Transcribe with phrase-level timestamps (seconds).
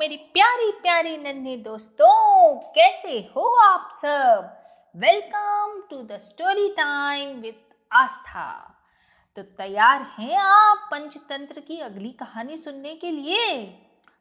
[0.00, 4.46] मेरी प्यारी प्यारी नन्हे दोस्तों, कैसे हो आप सब?
[4.96, 7.58] Welcome to the story time with
[7.92, 8.46] Aastha
[9.36, 13.50] तो तैयार हैं आप पंचतंत्र की अगली कहानी सुनने के लिए?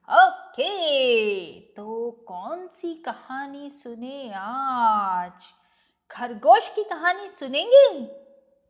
[0.10, 5.54] ओके तो कौन सी कहानी सुने आज?
[6.12, 8.06] खरगोश की कहानी सुनेंगे?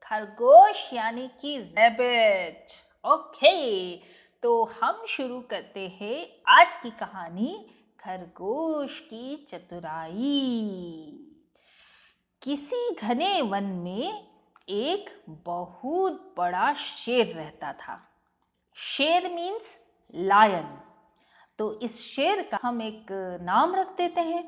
[0.03, 3.95] खरगोश यानी कि रैबिट। ओके
[4.43, 7.55] तो हम शुरू करते हैं आज की कहानी,
[7.99, 11.25] खरगोश की चतुराई।
[12.41, 14.27] किसी घने वन में
[14.69, 15.09] एक
[15.45, 17.99] बहुत बड़ा शेर रहता था।
[18.75, 19.75] शेर मीन्स
[20.15, 20.77] लायन
[21.59, 23.11] तो इस शेर का हम एक
[23.41, 24.43] नाम रख देते हैं।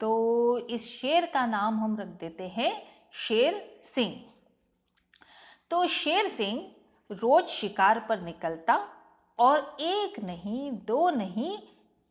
[0.00, 2.72] तो इस शेर का नाम हम रख देते हैं
[3.18, 4.16] शेर सिंह।
[5.70, 6.64] तो शेर सिंह
[7.10, 8.80] रोज शिकार पर निकलता
[9.42, 11.56] और एक नहीं, दो नहीं,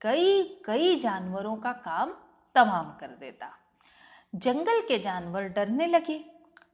[0.01, 2.13] कई कई जानवरों का काम
[2.55, 3.49] तमाम कर देता।
[4.35, 6.17] जंगल के जानवर डरने लगे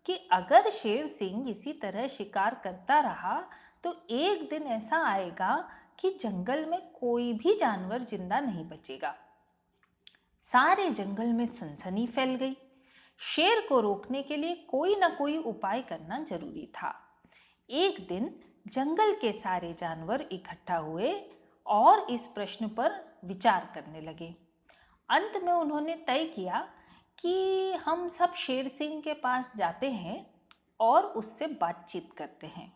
[0.08, 3.40] कि अगर शेर सिंह इसी तरह शिकार करता रहा
[3.84, 5.54] तो एक दिन ऐसा आएगा
[6.00, 9.14] कि जंगल में कोई भी जानवर ज़िंदा नहीं बचेगा।
[10.44, 12.56] सारे जंगल में सनसनी फैल गई।
[13.22, 16.94] शेर को रोकने के लिए कोई ना कोई उपाय करना ज़रूरी था।
[17.70, 18.30] एक दिन
[18.68, 21.14] जंगल के सारे जानवर इकट्ठा हुए
[21.66, 22.94] और इस प्रश्न पर
[23.26, 24.34] विचार करने लगे।
[25.10, 26.60] अंत में उन्होंने तय किया
[27.20, 30.26] कि हम सब शेर सिंह के पास जाते हैं
[30.80, 32.72] और उससे बातचीत करते हैं।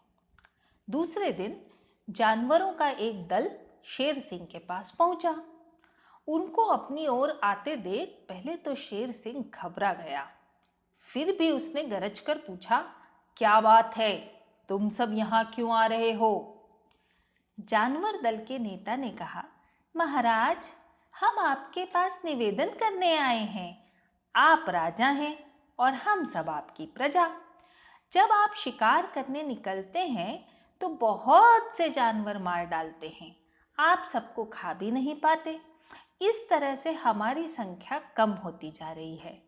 [0.88, 1.62] दूसरे दिन
[2.08, 3.52] जानवरों का एक दल
[3.86, 5.36] शेर सिंह के पास पहुँचा।
[6.28, 10.28] उनको अपनी ओर आते देख पहले तो शेर सिंह घबरा गया।
[11.06, 12.80] फिर भी उसने गरज कर पूछा,
[13.38, 14.41] क्या बात है?
[14.70, 16.58] तुम सब यहाँ क्यों आ रहे हो?
[17.60, 19.44] जानवर दल के नेता ने कहा,
[19.96, 20.70] महाराज,
[21.14, 23.92] हम आपके पास निवेदन करने आए हैं।
[24.36, 25.38] आप राजा हैं
[25.80, 27.30] और हम सब आपकी प्रजा।
[28.14, 30.48] जब आप शिकार करने निकलते हैं
[30.82, 33.36] तो बहुत से जानवर मार डालते हैं।
[33.80, 35.60] आप सबको खा भी नहीं पाते।
[36.22, 39.42] इस तरह से हमारी संख्या कम होती जा रही है।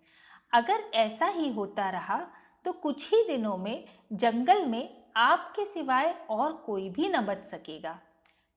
[0.54, 2.18] अगर ऐसा ही होता रहा
[2.66, 8.00] तो कुछ ही दिनों में जंगल में आपके सिवाय और कोई भी न बच सकेगा।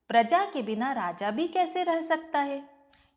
[0.08, 2.68] प्रजा के बिना राजा भी कैसे रह सकता है?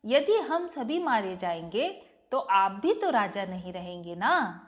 [0.04, 1.88] यदि हम सभी मारे जाएँगे
[2.32, 4.60] तो आप भी तो राजा नहीं रहेंगे ना?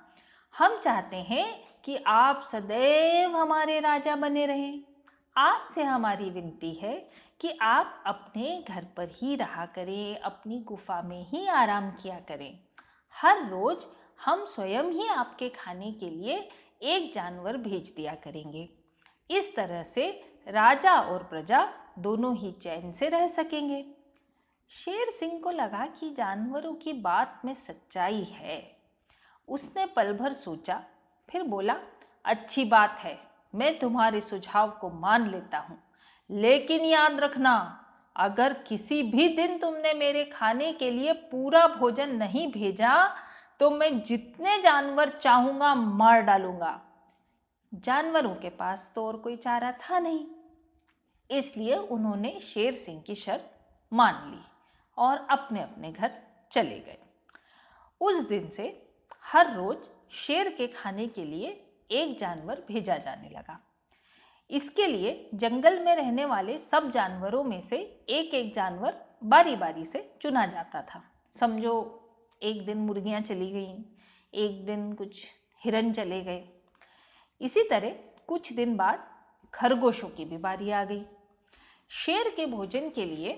[0.58, 4.82] हम चाहते हैं कि आप सदैव हमारे राजा बने रहें।
[5.36, 7.10] आपसे हमारी विनती है
[7.40, 12.58] कि आप अपने घर पर ही रहा करें, अपनी गुफा में ही आराम किया करें।
[13.14, 13.86] हर रोज
[14.24, 16.48] हम स्वयं ही आपके खाने के लिए
[16.82, 18.68] एक जानवर भेज दिया करेंगे।
[19.30, 20.08] इस तरह से
[20.48, 23.84] राजा और प्रजा दोनों ही चैन से रह सकेंगे।
[24.70, 28.76] शेर सिंह को लगा कि जानवरों की बात में सच्चाई है।
[29.48, 30.82] उसने पल भर सोचा,
[31.28, 31.76] फिर बोला,
[32.24, 33.18] अच्छी बात है,
[33.54, 35.78] मैं तुम्हारे सुझाव को मान लेता हूँ।
[36.30, 37.78] लेकिन याद रखना,
[38.16, 42.94] अगर किसी भी दिन तुमने मेरे खाने के लिए पूरा भोजन नहीं भेजा
[43.62, 46.80] तो मैं जितने जानवर चाहूँगा, मार डालूँगा।
[47.74, 50.24] जानवरों के पास तो और कोई चारा था नहीं।
[51.30, 53.50] इसलिए उन्होंने शेर सिंह की शर्त
[53.92, 54.40] मान ली
[54.98, 56.10] और अपने अपने घर
[56.52, 56.98] चले गए।
[58.00, 58.90] उस दिन से
[59.24, 63.58] हर रोज शेर के खाने के लिए एक जानवर भेजा जाने लगा।
[64.50, 67.76] इसके लिए जंगल में रहने वाले सब जानवरों में से
[68.08, 72.01] एक एक जानवर बारी बारी से चुना जाता था। समझो
[72.42, 73.82] एक दिन मुर्गियाँ चली गईं,
[74.34, 75.26] एक दिन कुछ
[75.64, 76.48] हिरन चले गए।
[77.40, 77.90] इसी तरह
[78.26, 79.10] कुछ दिन बाद
[79.54, 81.04] खरगोशों की बारी आ गई।
[81.88, 83.30] शेर के भोजन के लिए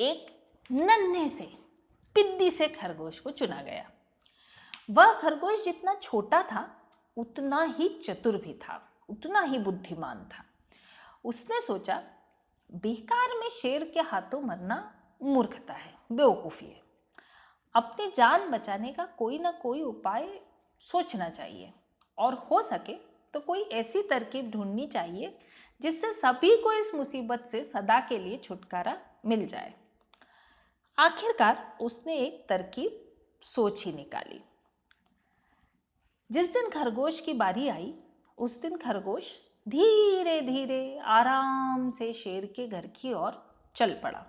[0.00, 1.52] एक नन्हे से,
[2.14, 3.90] पिद्दी से खरगोश को चुना गया।
[4.90, 10.44] वह खरगोश जितना छोटा था, उतना ही चतुर भी था, उतना ही बुद्धिमान था।
[11.24, 12.02] उसने सोचा,
[12.74, 16.83] बेकार में शेर के हाथों मरना मूर्खता है, बेवकूफ़ी है।
[17.74, 20.28] अपनी जान बचाने का कोई ना कोई उपाय
[20.84, 21.72] सोचना चाहिए।
[22.18, 22.94] और हो सके
[23.34, 25.38] तो कोई ऐसी तरकीब ढूंढनी चाहिए,
[25.80, 29.72] जिससे सभी को इस मुसीबत से सदा के लिए छुटकारा मिल जाए।
[30.98, 33.00] आखिरकार उसने एक तरकीब
[33.42, 34.40] सोच ही निकाली।
[36.30, 37.94] जिस दिन खरगोश की बारी आई,
[38.38, 39.32] उस दिन खरगोश
[39.68, 43.42] धीरे धीरे आराम से शेर के घर की ओर
[43.76, 44.24] चल पड़ा।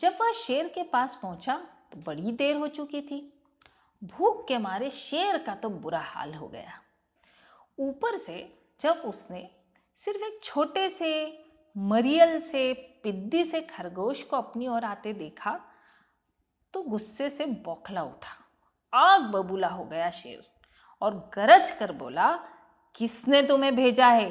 [0.00, 1.60] जब वह शेर के पास पहुँचा
[1.96, 3.20] बड़ी देर हो चुकी थी।
[4.02, 6.80] भूख के मारे शेर का तो बुरा हाल हो गया।
[7.78, 8.36] ऊपर से
[8.80, 9.48] जब उसने
[9.98, 11.42] सिर्फ़ एक छोटे से,
[11.76, 12.72] मरियल से,
[13.04, 15.58] पिद्दी से खरगोश को अपनी ओर आते देखा
[16.74, 18.36] तो गुस्से से बौखला उठा।
[18.92, 20.42] आग बबूला हो गया शेर
[21.02, 22.32] और गरज कर बोला,
[22.94, 24.30] किसने तुम्हें भेजा है?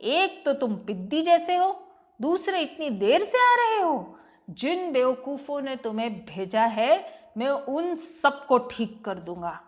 [0.00, 1.72] एक तो तुम पिद्दी जैसे हो,
[2.20, 4.16] दूसरे इतनी देर से आ रहे हो।
[4.50, 9.58] जिन बेवकूफ़ों ने तुम्हें भेजा है, मैं उन सबको ठीक कर दूँगा।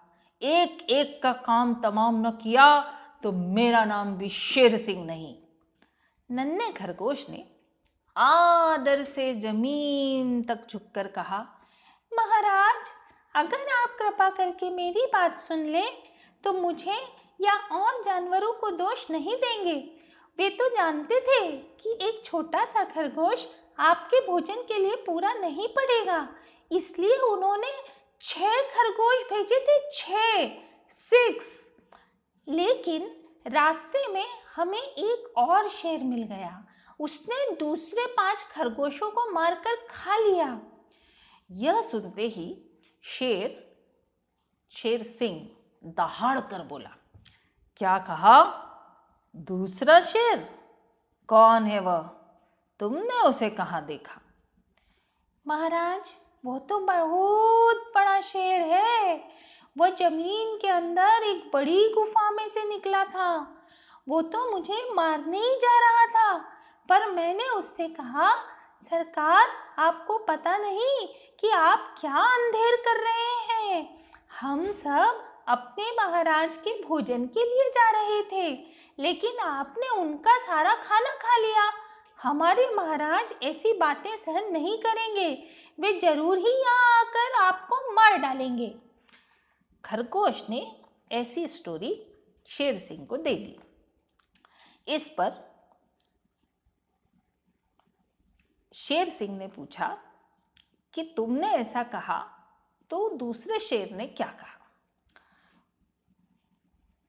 [0.42, 2.66] एक एक का काम तमाम न किया
[3.22, 5.34] तो मेरा नाम भी शेर सिंह नहीं।
[6.30, 7.44] नन्हे खरगोश ने
[8.16, 11.38] आदर से ज़मीन तक झुककर कहा,
[12.12, 12.90] महाराज,
[13.34, 15.88] अगर आप कृपा करके मेरी बात सुन लें
[16.44, 16.96] तो मुझे
[17.40, 19.74] या और जानवरों को दोष नहीं देंगे।
[20.38, 23.46] वे तो जानते थे कि एक छोटा सा खरगोश
[23.78, 26.28] आपके भोजन के लिए पूरा नहीं पड़ेगा।
[26.70, 27.72] इसलिए उन्होंने
[28.20, 30.46] छह खरगोश भेजे थे, छह
[30.90, 31.50] सिक्स
[32.46, 33.10] लेकिन
[33.46, 34.26] रास्ते में
[34.56, 36.64] हमें एक और शेर मिल गया।
[37.00, 40.60] उसने दूसरे पाँच खरगोशों को मारकर खा लिया।
[41.50, 42.46] यह सुनते ही
[43.04, 43.60] शेर
[44.72, 45.48] शेर सिंह
[45.84, 46.90] दहाड़ कर बोला,
[47.76, 48.42] क्या कहा?
[49.34, 50.38] दूसरा शेर?
[51.28, 52.10] कौन है वह?
[52.82, 54.20] तुमने उसे कहाँ देखा?
[55.46, 56.00] महाराज,
[56.44, 59.16] वो तो बहुत बड़ा शेर है।
[59.78, 63.58] वो ज़मीन के अंदर एक बड़ी गुफा में से निकला था।
[64.08, 66.38] वो तो मुझे मारने ही जा रहा था,
[66.88, 68.28] पर मैंने उससे कहा,
[68.78, 69.48] सरकार,
[69.78, 71.06] आपको पता नहीं
[71.40, 74.04] कि आप क्या अंधेर कर रहे हैं।
[74.40, 78.50] हम सब अपने महाराज के भोजन के लिए जा रहे थे,
[78.98, 81.81] लेकिन आपने उनका सारा खाना खा लिया।
[82.22, 85.30] हमारे महाराज ऐसी बातें सहन नहीं करेंगे।
[85.78, 88.74] वे ज़रूर ही यहाँ आकर आपको मार डालेंगे।
[89.84, 90.60] खरगोश ने
[91.12, 91.94] ऐसी स्टोरी
[92.48, 93.58] शेर सिंह को दे दी।
[94.86, 95.32] इस पर
[98.74, 99.96] शेर सिंह ने पूछा
[100.94, 102.20] कि तुमने ऐसा कहा
[102.90, 104.58] तो दूसरे शेर ने क्या कहा?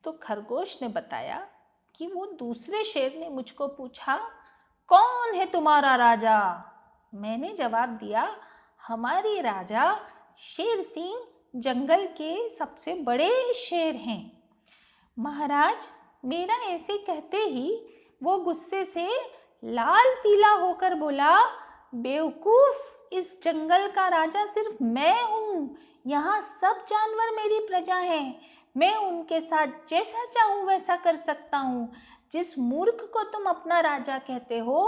[0.04, 1.48] तो खरगोश ने बताया
[1.96, 4.16] कि वो दूसरे शेर ने मुझको पूछा
[4.94, 6.64] कौन है तुम्हारा राजा?
[7.14, 8.36] मैंने जवाब दिया,
[8.88, 10.00] हमारी राजा
[10.40, 11.24] शेर सिंह
[11.56, 14.44] जंगल के सबसे बड़े शेर हैं।
[15.20, 15.90] महाराज,
[16.26, 17.86] मेरा ऐसे कहते ही
[18.24, 19.08] वो गुस्से से
[19.64, 21.40] लाल पीला होकर बोला,
[21.96, 28.42] बेवकूफ़, इस जंगल का राजा सिर्फ़ मैं हूँ। यहाँ सब जानवर मेरी प्रजा हैं।
[28.76, 31.92] मैं उनके साथ जैसा चाहूँ, वैसा कर सकता हूँ।
[32.32, 34.80] जिस मूर्ख को तुम अपना राजा कहते हो,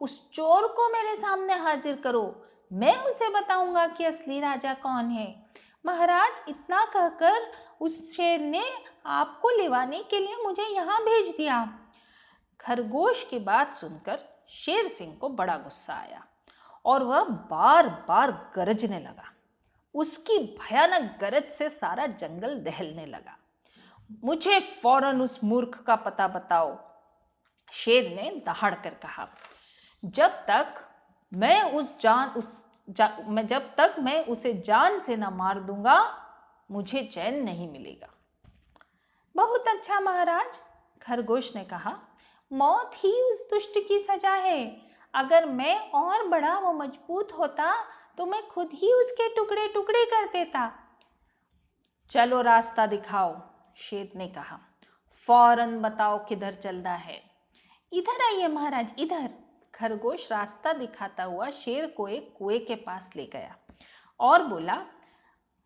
[0.00, 2.24] उस चोर को मेरे सामने हाजिर करो।
[2.72, 5.44] मैं उसे बताऊँगा कि असली राजा कौन है।
[5.86, 8.62] महाराज, इतना कहकर उस शेर ने
[9.06, 11.62] आपको लिवाने के लिए मुझे यहाँ भेज दिया।
[12.60, 16.24] खरगोश की बात सुनकर शेर सिंह को बड़ा गुस्सा आया
[16.84, 19.30] और वह बार बार गरजने लगा।
[19.94, 23.36] उसकी भयानक गरज से सारा जंगल दहलने लगा।
[24.24, 26.76] मुझे फ़ौरन उस मूर्ख का पता बताओ
[27.72, 29.28] शेर ने दहाड़ कर कहा।
[30.04, 30.80] जब तक
[31.32, 35.98] मैं उस जान उस जा, मैं जब तक मैं उसे जान से न मार दूँगा
[36.70, 38.08] मुझे चैन नहीं मिलेगा।
[39.34, 40.60] बहुत अच्छा महाराज
[41.02, 41.96] खरगोश ने कहा।
[42.52, 44.80] मौत ही उस दुष्ट की सजा है।
[45.14, 47.74] अगर मैं और बड़ा व मज़बूत होता
[48.18, 50.72] तो मैं खुद ही उसके टुकड़े टुकड़े कर देता।
[52.10, 53.40] चलो रास्ता दिखाओ,
[53.76, 54.60] शेर ने कहा।
[55.26, 57.22] फ़ौरन बताओ किधर चलना है।
[57.92, 59.30] इधर आइए महाराज, इधर।
[59.74, 63.56] खरगोश रास्ता दिखाता हुआ शेर को एक कुएँ के पास ले गया
[64.20, 64.82] और बोला,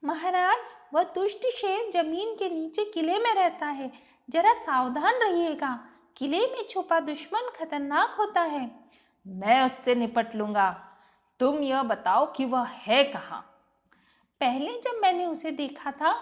[0.05, 0.59] महाराज,
[0.95, 3.93] वह दुष्ट शेर ज़मीन के नीचे किले में रहता है।
[4.31, 8.71] जरा सावधान रहिएगा। किले में छुपा दुश्मन खतरनाक होता है।
[9.27, 10.85] मैं उससे निपट लूँगा।
[11.41, 13.41] तुम यह बताओ कि वह है कहाँ?
[14.41, 16.13] पहले जब मैंने उसे देखा था,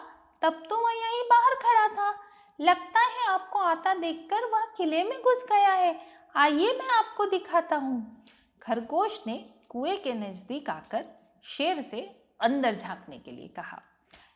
[0.42, 2.18] तब तो वह यहीं बाहर खड़ा था।
[2.60, 6.00] लगता है आपको आता देखकर वह किले में घुस गया है।
[6.36, 8.24] आइए मैं आपको दिखाता हूँ।
[8.62, 11.04] खरगोश ने कुएँ के नज़दीक आकर
[11.44, 13.82] शेर से अंदर झांकने के लिए कहा।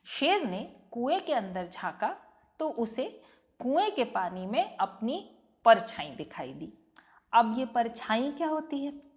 [0.06, 2.16] शेर ने कुएँ के अंदर झांका
[2.58, 3.22] तो उसे
[3.60, 6.72] कुएँ के पानी में अपनी परछाई दिखाई दी।
[7.32, 9.09] अब ये परछाई क्या होती है?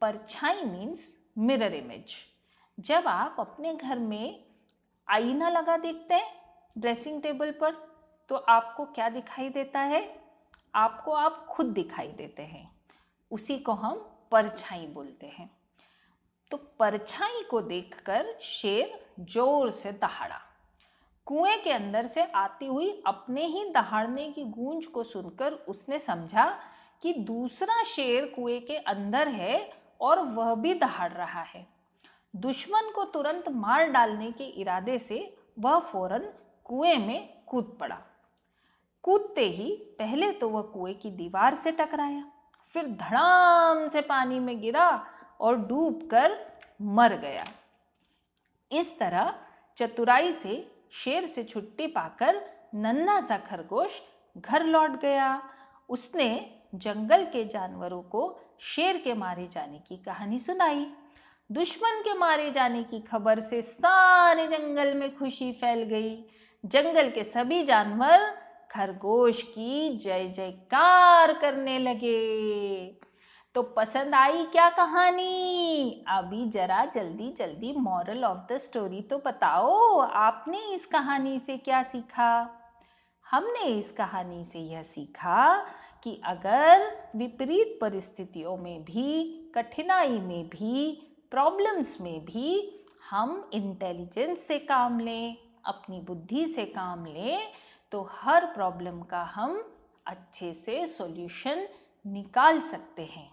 [0.00, 2.14] परछाई मीन्स मिरर इमेज
[2.80, 4.44] जब आप अपने घर में
[5.08, 6.32] आईना लगा देखते हैं
[6.78, 7.72] ड्रेसिंग टेबल पर
[8.28, 10.20] तो आपको क्या दिखाई देता है?
[10.74, 12.70] आपको आप खुद दिखाई देते हैं।
[13.30, 15.50] उसी को हम परछाई बोलते हैं।
[16.50, 20.40] तो परछाई को देखकर शेर ज़ोर से दहाड़ा।
[21.26, 26.58] कुएँ के अंदर से आती हुई अपने ही दहाड़ने की गूंज को सुनकर उसने समझा
[27.02, 31.66] कि दूसरा शेर कुएँ के अंदर है और वह भी दहाड़ रहा है।
[32.34, 35.18] दुश्मन को तुरंत मार डालने के इरादे से
[35.58, 36.28] वह फ़ौरन
[36.66, 37.98] कुएँ में कूद पड़ा।
[39.04, 42.24] कूदते ही पहले तो वह कुएँ की दीवार से टकराया,
[42.74, 44.88] फिर धड़ाम से पानी में गिरा
[45.40, 46.36] और डूबकर
[46.80, 47.44] मर गया।
[48.70, 49.34] इस तरह
[49.76, 52.40] चतुराई से शेर से छुट्टी पाकर
[52.74, 54.00] नन्ना सा खरगोश
[54.36, 55.40] घर लौट गया।
[55.88, 56.28] उसने
[56.74, 58.28] जंगल के जानवरों को
[58.60, 60.86] शेर के मारे जाने की कहानी सुनाई।
[61.52, 66.24] दुश्मन के मारे जाने की खबर से सारे जंगल में खुशी फैल गई।
[66.64, 68.26] जंगल के सभी जानवर
[68.70, 72.86] खरगोश की जय जयकार करने लगे।
[73.54, 76.04] तो पसंद आई क्या कहानी?
[76.08, 81.82] अभी जरा जल्दी जल्दी मॉरल ऑफ़ द स्टोरी तो बताओ, आपने इस कहानी से क्या
[81.82, 82.50] सीखा?
[83.26, 85.66] हमने इस कहानी से यह सीखा
[86.04, 86.86] कि अगर
[87.16, 90.90] विपरीत परिस्थितियों में भी, कठिनाई में भी
[91.30, 92.74] प्रॉब्लम्स में भी
[93.10, 97.52] हम इंटेलिजेंस से काम लें, अपनी बुद्धि से काम लें
[97.92, 99.74] तो हर प्रॉब्लम का हम
[100.06, 101.66] अच्छे से सॉल्यूशन
[102.06, 103.30] निकाल सकते हैं।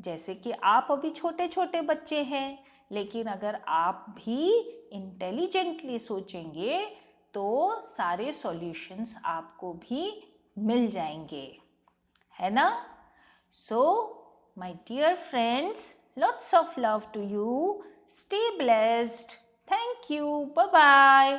[0.00, 2.58] जैसे कि आप अभी छोटे छोटे बच्चे हैं,
[2.92, 4.50] लेकिन अगर आप भी
[4.92, 6.84] इंटेलिजेंटली सोचेंगे
[7.34, 10.22] तो सारे सॉल्यूशंस आपको भी
[10.58, 11.58] मिल जाएँगे।
[12.39, 12.67] है ना
[13.53, 13.81] so
[14.57, 21.37] my dear friends lots of love to you stay blessed thank you bye bye